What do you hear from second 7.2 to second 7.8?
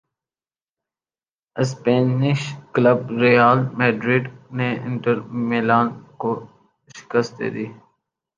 دے دی